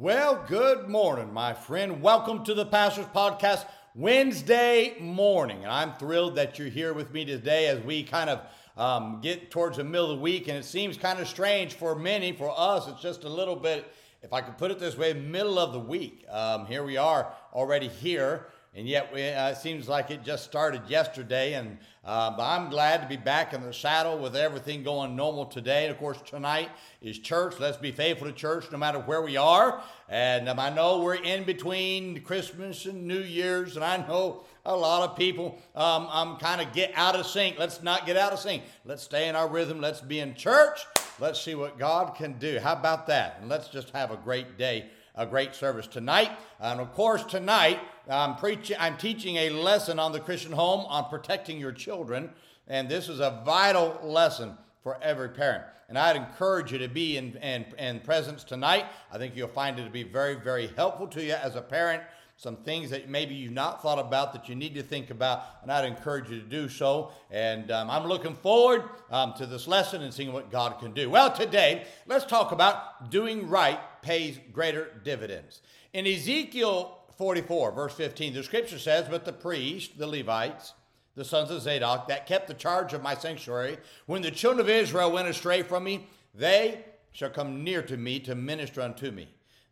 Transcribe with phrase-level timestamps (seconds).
[0.00, 2.00] Well, good morning, my friend.
[2.00, 3.66] Welcome to the Pastor's Podcast
[3.96, 5.64] Wednesday morning.
[5.64, 8.42] And I'm thrilled that you're here with me today as we kind of
[8.76, 10.46] um, get towards the middle of the week.
[10.46, 12.30] And it seems kind of strange for many.
[12.30, 13.92] For us, it's just a little bit,
[14.22, 16.24] if I could put it this way, middle of the week.
[16.30, 18.46] Um, here we are already here.
[18.74, 21.54] And yet, we, uh, it seems like it just started yesterday.
[21.54, 25.44] And uh, but I'm glad to be back in the saddle with everything going normal
[25.44, 25.84] today.
[25.84, 26.70] And of course, tonight
[27.02, 27.60] is church.
[27.60, 29.82] Let's be faithful to church no matter where we are.
[30.08, 34.74] And um, I know we're in between Christmas and New Year's, and I know a
[34.74, 37.58] lot of people um, um, kind of get out of sync.
[37.58, 38.62] Let's not get out of sync.
[38.86, 39.80] Let's stay in our rhythm.
[39.80, 40.86] Let's be in church.
[41.18, 42.58] Let's see what God can do.
[42.58, 43.38] How about that?
[43.40, 44.86] And let's just have a great day
[45.18, 46.30] a great service tonight.
[46.60, 51.10] And of course, tonight I'm preaching, I'm teaching a lesson on the Christian home on
[51.10, 52.30] protecting your children.
[52.68, 55.64] And this is a vital lesson for every parent.
[55.88, 58.86] And I'd encourage you to be in, in, in presence tonight.
[59.12, 62.02] I think you'll find it to be very, very helpful to you as a parent
[62.38, 65.72] some things that maybe you've not thought about that you need to think about, and
[65.72, 67.10] I'd encourage you to do so.
[67.32, 71.10] And um, I'm looking forward um, to this lesson and seeing what God can do.
[71.10, 75.62] Well, today, let's talk about doing right pays greater dividends.
[75.92, 80.74] In Ezekiel 44, verse 15, the scripture says, But the priests, the Levites,
[81.14, 84.70] the sons of Zadok, that kept the charge of my sanctuary, when the children of
[84.70, 89.28] Israel went astray from me, they shall come near to me to minister unto me.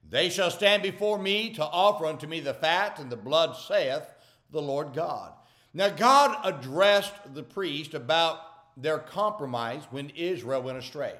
[0.08, 4.04] They shall stand before me to offer unto me the fat and the blood, saith
[4.50, 5.32] the Lord God.
[5.74, 8.40] Now, God addressed the priest about
[8.76, 11.14] their compromise when Israel went astray.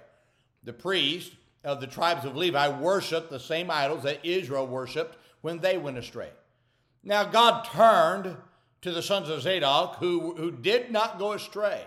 [0.65, 1.33] The priest
[1.67, 5.99] of the tribes of Levi worshiped the same idols that Israel worshiped when they went
[5.99, 6.31] astray.
[7.05, 8.37] Now, God turned
[8.81, 11.83] to the sons of Zadok who, who did not go astray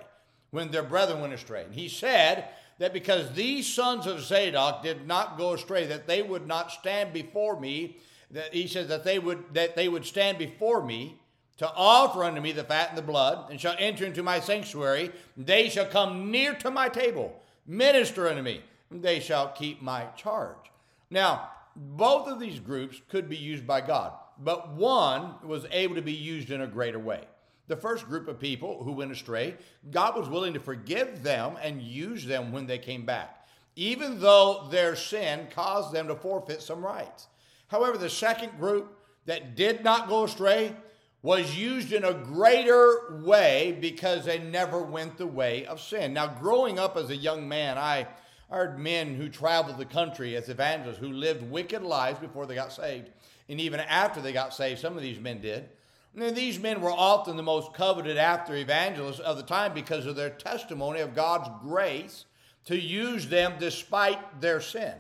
[0.52, 1.64] when their brethren went astray.
[1.64, 6.22] And he said, that because these sons of Zadok did not go astray, that they
[6.22, 7.98] would not stand before me,
[8.32, 11.20] that he says that they would that they would stand before me
[11.58, 15.12] to offer unto me the fat and the blood, and shall enter into my sanctuary.
[15.36, 18.62] They shall come near to my table, minister unto me.
[18.92, 20.72] They shall keep my charge.
[21.10, 26.02] Now, both of these groups could be used by God, but one was able to
[26.02, 27.26] be used in a greater way
[27.70, 29.56] the first group of people who went astray,
[29.90, 34.68] God was willing to forgive them and use them when they came back, even though
[34.70, 37.28] their sin caused them to forfeit some rights.
[37.68, 38.98] However, the second group
[39.28, 40.76] that did not go astray
[41.22, 46.14] was used in a greater way because they never went the way of sin.
[46.14, 48.08] Now, growing up as a young man, I
[48.50, 52.74] heard men who traveled the country as evangelists who lived wicked lives before they got
[52.74, 53.10] saved.
[53.48, 55.70] And even after they got saved, some of these men did.
[56.16, 60.16] And these men were often the most coveted after evangelists of the time because of
[60.16, 62.26] their testimony of God's grace
[62.66, 64.94] to use them despite their sin.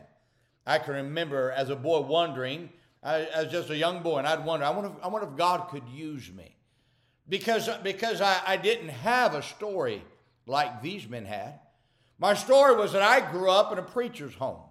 [0.66, 2.70] I can remember as a boy wondering,
[3.02, 5.70] as just a young boy, and I'd wonder, I wonder if, I wonder if God
[5.70, 6.56] could use me.
[7.28, 10.04] Because, because I, I didn't have a story
[10.46, 11.60] like these men had.
[12.20, 14.62] My story was that I grew up in a preacher's home.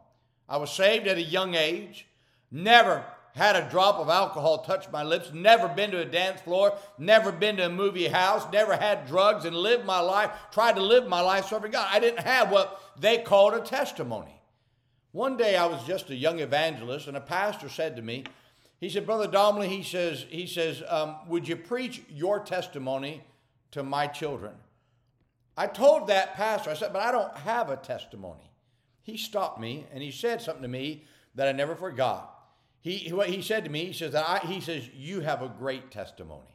[0.49, 2.07] I was saved at a young age,
[2.51, 3.05] never
[3.35, 7.33] had a drop of alcohol touch my lips, never been to a dance floor, never
[7.33, 11.07] been to a movie house, never had drugs, and lived my life, tried to live
[11.07, 11.89] my life serving God.
[11.91, 14.43] I didn't have what they called a testimony.
[15.13, 18.25] One day I was just a young evangelist, and a pastor said to me,
[18.81, 23.23] he said, Brother Domelle, he says, he says, um, would you preach your testimony
[23.73, 24.53] to my children?
[25.59, 28.53] I told that pastor, I said, but I don't have a testimony.
[29.03, 31.05] He stopped me and he said something to me
[31.35, 32.33] that I never forgot.
[32.81, 35.91] He, what he said to me, he says, I, he says, you have a great
[35.91, 36.55] testimony.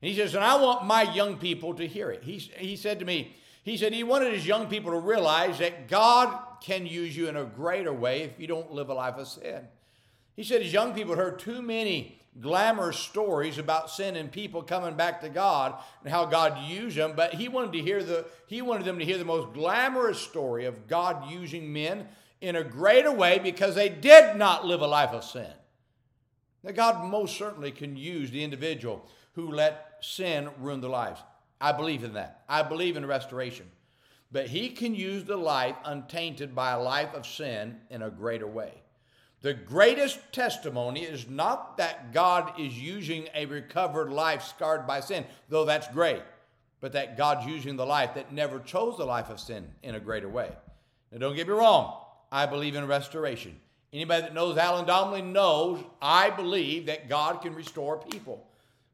[0.00, 2.24] And he says, and I want my young people to hear it.
[2.24, 5.86] He, he said to me, he said he wanted his young people to realize that
[5.86, 9.28] God can use you in a greater way if you don't live a life of
[9.28, 9.68] sin.
[10.34, 14.96] He said his young people heard too many glamorous stories about sin and people coming
[14.96, 18.62] back to God and how God used them, but he wanted to hear the he
[18.62, 22.08] wanted them to hear the most glamorous story of God using men
[22.40, 25.52] in a greater way because they did not live a life of sin.
[26.62, 31.20] Now, God most certainly can use the individual who let sin ruin their lives.
[31.60, 32.42] I believe in that.
[32.48, 33.66] I believe in restoration.
[34.30, 38.46] But He can use the life untainted by a life of sin in a greater
[38.46, 38.82] way.
[39.42, 45.24] The greatest testimony is not that God is using a recovered life scarred by sin,
[45.48, 46.22] though that's great,
[46.80, 50.00] but that God's using the life that never chose the life of sin in a
[50.00, 50.52] greater way.
[51.10, 51.98] Now, don't get me wrong.
[52.30, 53.58] I believe in restoration.
[53.92, 58.46] Anybody that knows Allen Domelle knows I believe that God can restore people.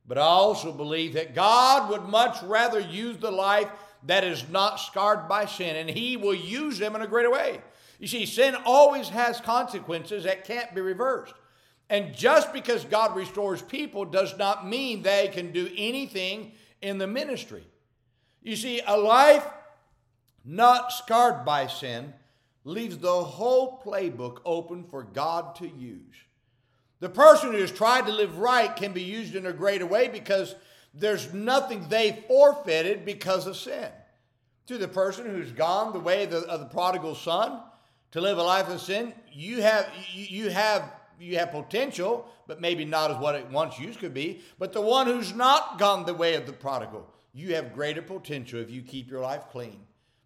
[0.08, 3.68] But I also believe that God would much rather use the life
[4.06, 7.60] that is not scarred by sin, and He will use them in a greater way.
[7.98, 11.34] You see, sin always has consequences that can't be reversed.
[11.90, 17.06] And just because God restores people does not mean they can do anything in the
[17.06, 17.66] ministry.
[18.42, 19.46] You see, a life
[20.44, 22.12] not scarred by sin
[22.64, 26.14] leaves the whole playbook open for God to use.
[27.00, 30.08] The person who has tried to live right can be used in a greater way
[30.08, 30.54] because
[30.94, 33.88] there's nothing they forfeited because of sin.
[34.66, 37.60] To the person who's gone the way of the, of the prodigal son
[38.12, 42.84] to live a life of sin, you have you have you have potential, but maybe
[42.84, 44.40] not as what it once used to be.
[44.58, 48.60] But the one who's not gone the way of the prodigal, you have greater potential
[48.60, 49.80] if you keep your life clean.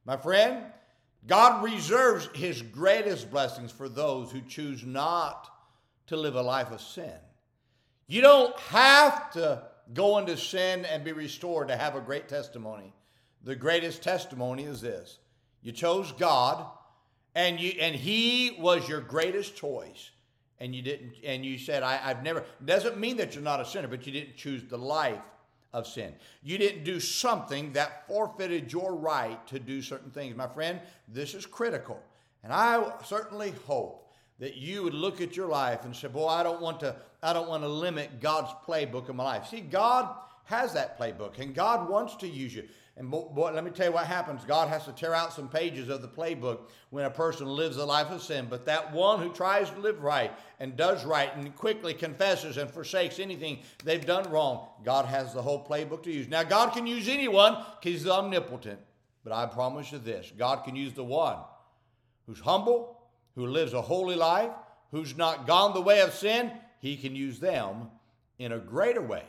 [0.04, 0.64] My friend,
[1.26, 5.48] God reserves his greatest blessings for those who choose not
[6.08, 7.14] to live a life of sin.
[8.06, 9.62] You don't have to
[9.94, 12.92] go into sin and be restored to have a great testimony.
[13.44, 15.18] The greatest testimony is this.
[15.62, 16.66] You chose God
[17.34, 20.10] and you and he was your greatest choice.
[20.58, 23.64] And you didn't and you said I, have never doesn't mean that you're not a
[23.64, 25.22] sinner but you didn't choose the life
[25.72, 26.12] of sin.
[26.42, 30.36] You didn't do something that forfeited your right to do certain things.
[30.36, 32.00] My friend this is critical.
[32.44, 36.42] And i certainly hope that you would look at your life and say boy i
[36.42, 39.48] don't want to i don't want to limit god's playbook in my life.
[39.48, 42.64] See god has that playbook and god wants to use you
[42.96, 44.44] and boy, let me tell you what happens.
[44.44, 46.58] God has to tear out some pages of the playbook
[46.90, 48.46] when a person lives a life of sin.
[48.50, 50.30] But that one who tries to live right
[50.60, 55.40] and does right and quickly confesses and forsakes anything they've done wrong, God has the
[55.40, 56.28] whole playbook to use.
[56.28, 58.78] Now, God can use anyone because He's omnipotent.
[59.24, 61.38] But I promise you this God can use the one
[62.26, 63.00] who's humble,
[63.36, 64.50] who lives a holy life,
[64.90, 66.52] who's not gone the way of sin.
[66.80, 67.88] He can use them
[68.38, 69.22] in a greater way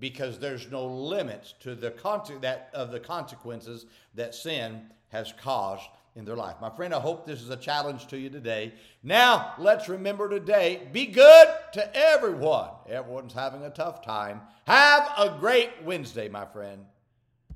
[0.00, 5.88] because there's no limits to the con- that of the consequences that sin has caused
[6.14, 6.56] in their life.
[6.60, 8.74] My friend, I hope this is a challenge to you today.
[9.02, 12.70] Now, let's remember today be good to everyone.
[12.88, 14.40] Everyone's having a tough time.
[14.66, 16.84] Have a great Wednesday, my friend.